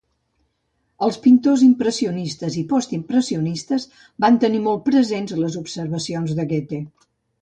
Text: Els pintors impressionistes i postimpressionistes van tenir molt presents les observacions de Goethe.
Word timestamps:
Els 1.07 1.17
pintors 1.25 1.63
impressionistes 1.65 2.57
i 2.61 2.65
postimpressionistes 2.71 3.85
van 4.25 4.41
tenir 4.45 4.63
molt 4.69 4.83
presents 4.89 5.35
les 5.45 5.59
observacions 5.63 6.35
de 6.41 6.49
Goethe. 6.55 6.83